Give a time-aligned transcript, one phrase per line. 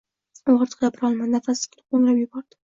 [0.53, 2.63] U ortiq gapirolmadi, nafasi tiqilib, ho‘ngrab yubordi.